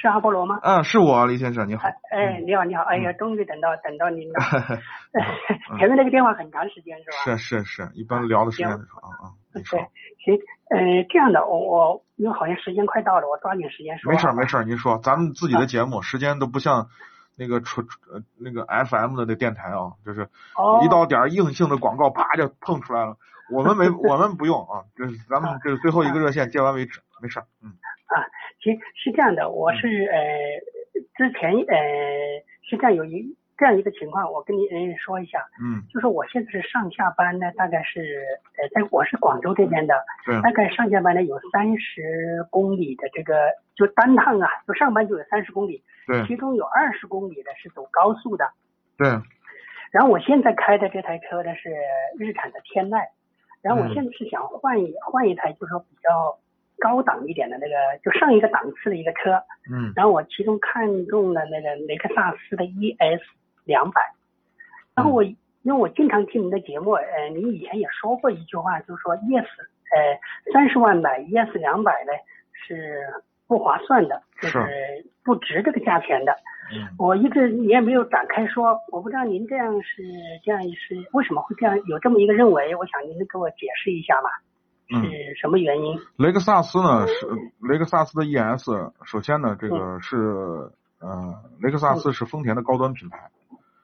[0.00, 0.58] 是阿波罗吗？
[0.62, 1.86] 嗯，是我，李先生，你好。
[1.86, 4.40] 哎哎，你好，你好，哎呀，终于等到等到您了。
[5.78, 7.36] 前面那个电话很长时间是吧？
[7.36, 9.36] 是是是，一般聊的时间很长啊。
[9.52, 9.84] 你说对，
[10.24, 14.10] 行，呃，这样的，我我因为好像时间快到了，我抓紧时间说。
[14.10, 16.88] 没事儿没事儿，您说，咱们自己的节目时间都不像
[17.36, 23.18] 那个出呃那个 FM 的那电台啊，就是哦一到点儿硬性的广告啪就碰出来了。
[23.52, 27.44] 我们没我们不用啊，就是咱们就是最后一个热线接完为止，没事儿。
[27.62, 27.68] 嗯
[28.10, 28.16] 啊，
[28.60, 30.18] 行，是这样的，我是呃
[31.16, 31.76] 之前呃
[32.62, 38.24] 是这样有一这样一个情况，我跟你呃说一下，嗯，就是我现在是上下班呢，大概是
[38.56, 39.94] 呃在我是广州这边的，
[40.24, 43.34] 对大概上下班呢有三十公里的这个
[43.74, 46.26] 就单趟啊，就上班就有三十公里，对。
[46.26, 48.50] 其中有二十公里的是走高速的。
[48.96, 49.08] 对，
[49.90, 51.70] 然后我现在开的这台车呢是
[52.18, 52.98] 日产的天籁，
[53.62, 53.94] 然后我嗯。
[53.94, 56.38] 现在是想换一换一台，就是说比较
[56.80, 59.40] 高档一点的那个，就上一个档次的一个车。
[59.70, 63.20] 嗯然后我其中看中了那个雷克萨斯的 ES
[63.64, 64.00] 两百，
[64.96, 69.46] 然后我因为我经常听您的节目，呃，您以前也说过一句话，就是说 ES
[69.94, 72.12] 呃三十万买 ES 两百呢
[72.52, 73.02] 是
[73.46, 74.58] 不划算的，就是
[75.22, 76.32] 不值这个价钱的。
[76.72, 80.04] 嗯我一直你也没有展开说，我不知道您这样是
[80.44, 82.74] 这样是为什么会这样有这么一个认为？
[82.76, 84.49] 我想您能给我解释一下吧，嗯。
[84.90, 85.98] 是什么原因？
[86.16, 87.26] 雷克萨斯呢是
[87.60, 93.30] 雷克萨斯的 ES，首先呢这个是呃雷克萨斯是丰田的高端品牌。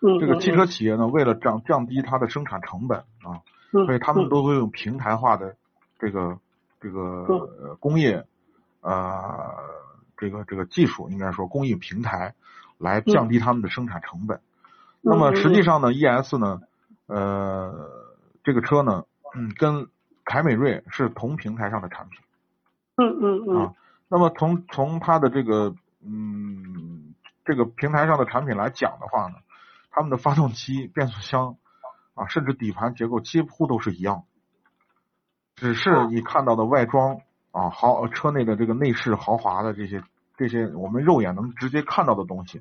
[0.00, 3.42] 嗯，这个汽车嗯企业呢，为了降降低它的生产成本啊，
[3.72, 5.56] 嗯所以他们嗯都会用平台化的
[5.98, 6.38] 这个
[6.80, 8.24] 这个呃工业
[8.80, 9.54] 呃
[10.16, 12.34] 这个这个技术，应该说工艺平台
[12.78, 14.40] 来降低他们的生产成本。
[15.00, 16.60] 那么实际上呢，ES 呢，
[17.06, 17.88] 呃，
[18.44, 19.86] 这个车呢，嗯，跟
[20.28, 22.20] 凯美瑞是同平台上的产品。
[22.96, 23.74] 嗯嗯嗯啊，
[24.08, 25.74] 那么从从它的这个
[26.04, 27.14] 嗯
[27.46, 29.36] 这个平台上的产品来讲的话呢，
[29.90, 31.56] 他们的发动机、变速箱
[32.12, 34.24] 啊，甚至底盘结构几乎都是一样，
[35.54, 37.20] 只是你看到的外装
[37.52, 40.02] 啊豪车内的这个内饰豪华的这些
[40.36, 42.60] 这些我们肉眼能直接看到的东西，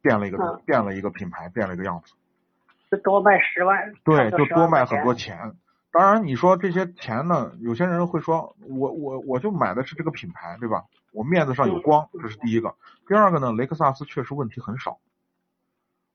[0.00, 2.14] 变了一个嗯变了一个品牌，变了一个样子。
[2.90, 5.56] 就多卖十万，对，差不10就多卖很多钱。
[5.90, 10.84] 当然，你说这些钱呢，有些人会说，我我我就买的是这个品牌，对吧？
[11.12, 12.74] 我面子上有光，这是第一个。
[13.06, 14.98] 第二个呢，雷克萨斯确实问题很少，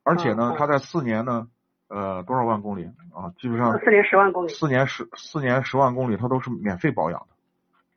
[0.04, 1.48] 而且呢它在四年呢，
[1.88, 3.34] 呃，多少万公里啊？
[3.42, 4.54] 基本上四年十万公里。
[4.54, 7.28] 四年十四年十万公里，它都是免费保养的，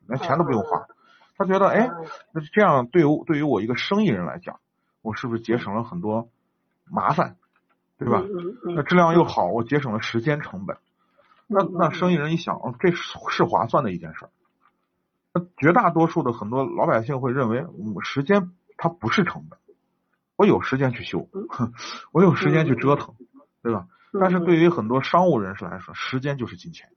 [0.07, 0.87] 连钱都不用花。
[1.37, 4.59] 他觉得，哎，嗯那这样对于对于我一个生意人来讲，
[5.03, 6.27] 我是不是节省了很多
[6.85, 7.35] 麻烦，
[7.99, 8.23] 对吧？
[8.63, 10.75] 那质量又好，我节省了时间成本。
[11.47, 14.29] 那嗯那生意人一想，哦，这是是划算的一件事儿。
[15.33, 17.65] 那绝大多数的很多老百姓会认为，
[17.95, 19.59] 我时间它不是成本，
[20.35, 21.73] 我有时间去修，哼
[22.11, 23.15] 我有时间去折腾，
[23.63, 23.87] 对吧？
[23.89, 26.89] 嗯但是对于很多商务人士来说，时间就是金钱。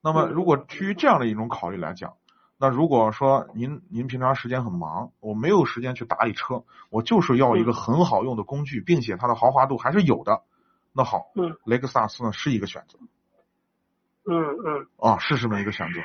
[0.00, 2.14] 那么，嗯如果基于这样的一种考虑来讲，
[2.58, 10.42] 那如果说您您平常时间很忙，我没有时间去打理车，我就是要一个很好用的工具，并且它的豪华度还是有的，
[10.92, 12.98] 那好，嗯雷克萨斯呢是一个选择
[14.28, 16.00] 嗯嗯啊，是这么一个选择。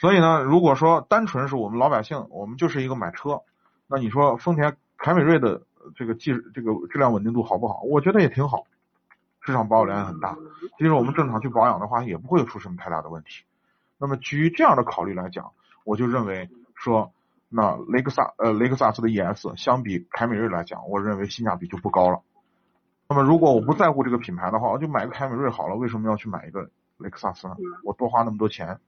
[0.00, 3.42] 所以呢，如果说单纯是我们老百姓，我们就是一个买车，
[3.86, 5.62] 那你说丰田凯美瑞的
[5.96, 7.80] 这个技这个质量稳定度好不好？
[7.82, 8.64] 我觉得也挺好，
[9.40, 10.36] 市场保有量也很大。
[10.78, 13.44] 其实我们正常去保养的话，也不会出什么太大的问题。
[13.98, 15.52] 那么基于这样的考虑来讲，
[15.84, 17.12] 我就认为说，
[17.48, 22.20] 那雷克萨呃雷克萨斯的 ES 相比凯美瑞来讲，我认为性价比就不高了。
[23.08, 27.56] 那么如果我不在乎这个品牌的话，我就买个凯美瑞好了，为什么要去买一个雷克萨斯呢？
[27.82, 28.80] 我多花那么多钱，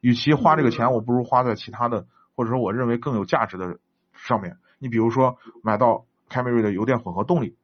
[0.00, 2.06] 与其花这个钱，我不如花在其他的，
[2.36, 3.78] 或者说我认为更有价值的
[4.12, 4.58] 上面。
[4.78, 7.56] 你比如说买到凯美瑞的油电混合动力，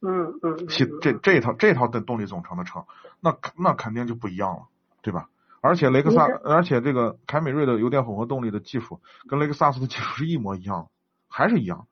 [0.00, 2.86] 嗯嗯，其这这一套这套的动力总成的车，
[3.20, 4.68] 那那肯定就不一样了，
[5.02, 5.28] 对吧？
[5.62, 10.88] 而且雷克萨，而且这个凯美瑞的油电混合动力的技术跟雷克萨斯的技术是一模一样的，
[11.28, 11.86] 还是一样。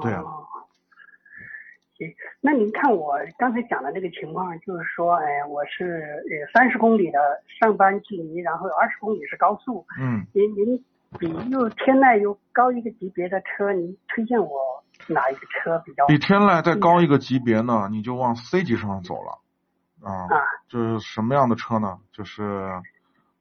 [0.00, 0.46] 对啊哦
[1.98, 6.00] 行，那您看我刚才讲的那个情况，就是说，哎，我是
[6.30, 7.18] 呃三十公里的
[7.60, 9.84] 上班距离，然后有二十公里是高速。
[10.00, 10.84] 嗯，您您
[11.18, 16.06] 比又天籁又高一个级别的车，您推荐我哪一个车比较？
[16.06, 19.40] 比天籁再高一个级别呢，你就往 C 级上走了。
[20.00, 21.98] 啊，啊就是什么样的车呢？
[22.12, 22.70] 就是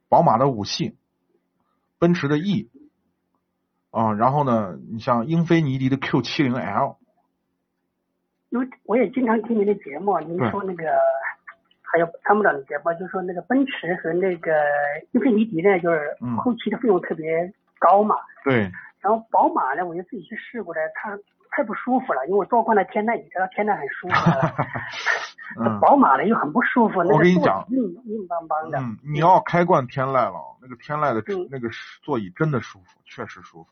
[0.09, 0.97] 宝马的五系，
[1.99, 2.71] 奔驰的 E，
[3.91, 6.97] 啊，然后呢，你像英菲尼迪的 Q 7 0 L，
[8.85, 10.83] 我也经常听您的节目，您说那个
[11.81, 14.53] 还有参谋长的节目，就说那个奔驰和那个
[15.11, 18.15] 英菲尼迪呢，就是嗯后期的费用特别高嘛。
[18.43, 18.71] 对，
[19.01, 21.17] 然后宝马呢，我就自己去试过了，它
[21.51, 24.13] 太不舒服了，因为我坐惯了天籁，你知道天籁很舒服
[25.79, 28.77] 宝马呢又很不舒服，我跟你讲硬硬邦邦的。
[28.79, 31.69] 嗯，你要开惯天籁了，那个天籁的嗯那个
[32.01, 33.69] 座椅真的舒服，确实舒服。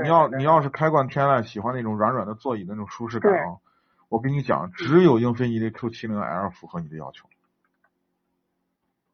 [0.00, 3.56] 你要你要是开惯天籁，喜欢那种软软的座椅的那种舒适感啊，
[4.08, 7.28] 我跟你讲，只有英菲尼迪 Q 7 0 L 符合你的要求。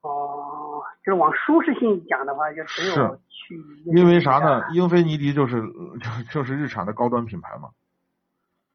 [0.03, 3.61] 哦，就是往舒适性讲的话，就只有去。
[3.87, 4.63] 因为啥呢？？
[4.73, 7.71] 英菲尼迪就是就就是日产的高端品牌嘛。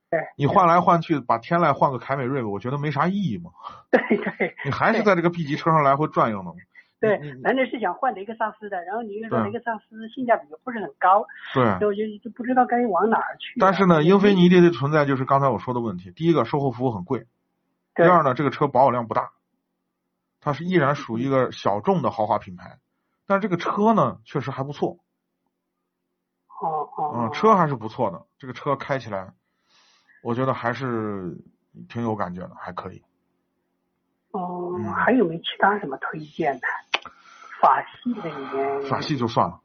[0.09, 0.19] 对。
[0.35, 3.51] 你换来换去，把天籁换个凯美瑞，我觉得没啥意义嘛。
[3.91, 6.51] 对对 你还是在这个 B 级车上来回转悠呢。
[6.99, 11.85] 对男的是想换雷克萨斯的，然后你又说对雷克萨斯性价比又不是很高，对所以。
[11.85, 13.59] 我就就不知道该往哪儿去。
[13.59, 17.21] 但是呢，英菲尼迪的存在就是刚才我说的问题：第一个，售后服务很贵；
[17.95, 19.31] 第二呢，这个车保有量不大，
[20.41, 22.79] 它是依然属于一个小众的豪华品牌。
[23.25, 24.97] 但是这个车呢，确实还不错，
[26.61, 28.25] 哦哦，嗯，车还是不错的。
[28.37, 29.33] 这个车开起来，
[30.21, 31.37] 我觉得还是
[31.87, 33.01] 挺有感觉的，还可以。
[34.31, 36.67] 哦嗯，还有没其他什么推荐的？
[37.61, 39.59] 法系的里面，法系就算了。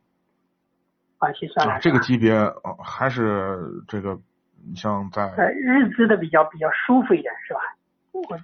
[1.18, 4.18] 法系算了啊，，这个级别呃还是这个，
[4.66, 7.60] 你像在呃日资的比较比较舒服一点是吧？
[8.12, 8.38] 我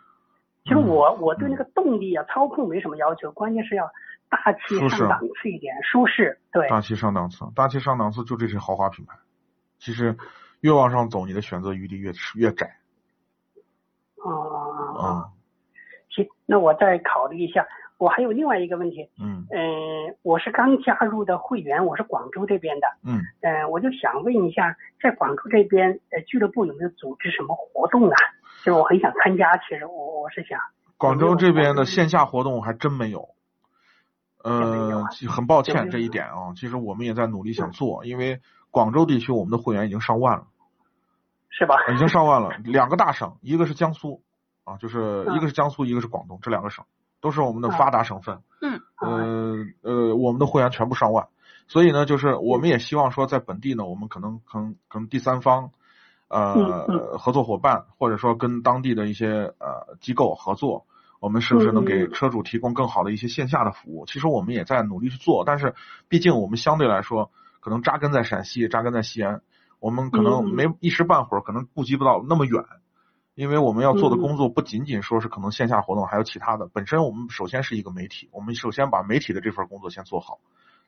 [0.65, 3.91] 其实嗯我我对那个动力啊、操控没什么要求，关键是要
[4.29, 6.39] 大气上档次一点，舒适。
[6.53, 9.17] 对，大气上档次，大气上档次就这些豪华品牌。
[9.79, 10.17] 其实
[10.61, 12.77] 越往上走，你的选择余地越越窄
[14.17, 15.29] 哦哦哦，啊。
[16.11, 17.67] 行，那我再考虑一下。
[18.01, 28.17] 我还有另外一个问题，嗯嗯、我是刚加入的会员，我是广州这边的，嗯，嗯、我就想问一下，在广州这边，呃，俱乐部有没有组织什么活动啊？
[28.65, 30.59] 就是我很想参加，其实我我是想，
[30.97, 33.29] 广州这边的线下活动还真没有。
[34.43, 40.47] 呃啊，很抱歉这一点啊，其实我们也在努力想做，因为广州地区我们的会员已经上万了，
[41.51, 41.75] 是吧？
[41.93, 42.49] 已经上万了。
[42.65, 44.23] 两个大省，一个是江苏
[44.65, 46.87] 啊，就是嗯一个是江苏，一个是广东，这两个省
[47.21, 48.41] 都是我们的发达省份。
[48.61, 51.29] 嗯呃呃，我们的会员全部上万，
[51.67, 55.71] 所以呢，就是我们也希望说，在本地呢，我们可能可能可能第三方，
[56.29, 60.85] 呃，嗯合作伙伴，或者说跟当地的一些呃机构合作，
[61.21, 64.05] 我们是不是能给嗯车主提供更好的一些线下的服务？
[64.05, 65.75] 其实我们也在努力去做，但是
[66.09, 67.31] 毕竟我们相对来说，
[67.61, 69.41] 可能扎根在陕西，扎根在西安，
[69.79, 72.63] 我们可能嗯没一时半会儿可能顾及不到那么远。
[73.41, 76.69] 因为我们要做的嗯工作不仅仅说是可能线下活动，还有其他的。
[76.71, 80.41] 本身我们首先是一个媒体，我们首先把媒体的这份工作先做好。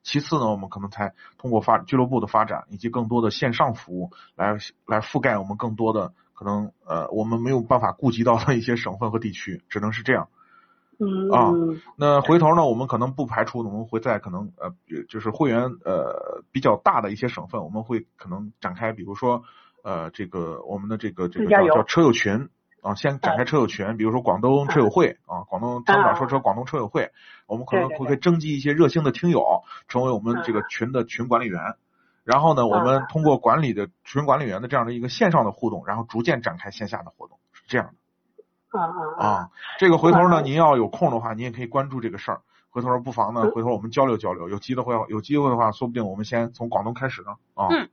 [0.03, 10.29] 其次呢，我们可能才通过发俱乐部的发展以及更多的线上服务来来覆盖我们更多的可能呃我们没有办法顾及到的一些省份和地区，只能是这样。
[10.99, 11.53] 嗯啊
[11.97, 14.75] 那回头呢，我们可能不排除我们会在可能呃
[15.09, 19.43] 就是会员呃比较大的一些省份，我们会可能展开，比如说
[19.83, 22.49] 呃这个我们的这个这个叫叫车友群。
[22.83, 27.13] 啊，先展开车友群，比如说广东车友会啊，广东参谋长说车广东车友会，
[27.47, 31.77] 我们可能会会征集一些热心的听友，成为我们这个群的群管理员。
[32.25, 38.77] 然后呢，我们通过管理的群管理员的这样的一个线上的互动，然后逐渐展开线下的活动，是这样的。
[38.77, 42.41] 啊啊啊，这个回头呢，啊您要有空的话，您也可以关注这个事儿。
[42.71, 47.37] 回头不妨呢，嗯回头我们交流交流，有机会有机会的话，说不定我们先从广东开始呢。
[47.55, 47.89] 啊，嗯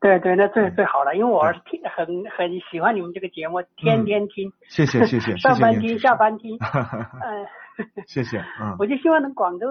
[0.00, 0.74] 对对，那最嗯。
[0.74, 7.46] 最好了，因为我是听很很喜欢你们这个节目，天天听，谢谢谢 谢谢上班听下班听，嗯，
[8.08, 8.76] 谢谢，嗯。
[8.80, 9.66] 我就希望能广州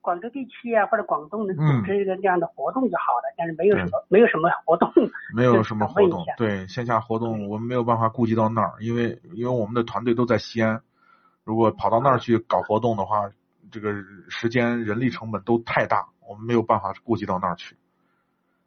[0.00, 4.90] 广州地区啊或者广东能组织一个这样的活动就好了，但是没有什么没有什么活动，
[5.36, 10.80] 没有什么活动对线下活动我们没有办法顾及到那儿，因为因为我们的团队都在西安，
[11.44, 13.30] 如果跑到那儿去搞活动的话，
[13.70, 13.92] 这个
[14.30, 17.76] 时间人力成本都太大，我们没有办法顾及到那儿去。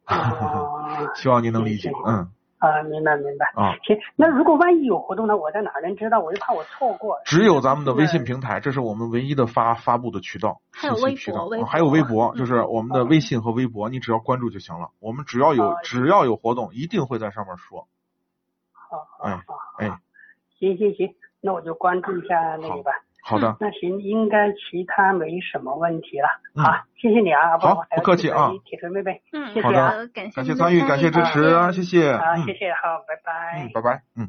[0.06, 2.28] 哦 希望您能理解嗯
[2.58, 3.46] 啊，明白明白。
[3.60, 3.74] 啊。
[3.82, 6.20] 行，那如果万一有活动呢，我在哪能知道？
[6.20, 7.18] 我又怕我错过。
[7.24, 14.90] 只有咱们的微信平台，这是我们唯一的发发布的渠道，还有微信息渠道博微博啊还有微博，嗯就是我们的微信和微博，你只要关注就行了。
[15.00, 17.88] 我们只要有哦只要有活动，一定会在上面说。
[18.72, 19.98] 好好哎好，哎好，
[20.60, 22.92] 行行行，那我就关注一下那个吧。
[23.24, 26.28] 好的，那行，应该其他没什么问题了。
[26.54, 29.22] 嗯好，谢谢你啊，好不客气啊铁锤妹妹。
[29.32, 33.62] 嗯，谢谢啊好的，感谢参与，感谢支持啊，谢谢，好，嗯谢谢，好，拜拜。
[33.62, 34.28] 嗯，拜拜，嗯。